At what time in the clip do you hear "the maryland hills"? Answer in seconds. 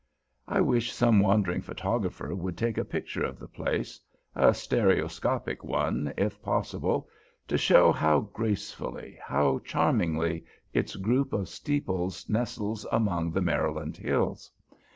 13.29-14.49